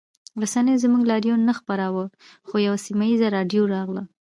رسنیو 0.41 0.81
زموږ 0.83 1.03
لاریون 1.11 1.41
نه 1.49 1.53
خپراوه 1.59 2.05
خو 2.47 2.55
یوه 2.67 2.77
سیمه 2.85 3.05
ییزه 3.11 3.27
راډیو 3.35 3.63
راغله 3.75 4.03